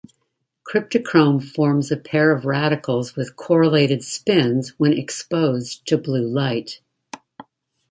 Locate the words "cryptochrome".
0.67-1.43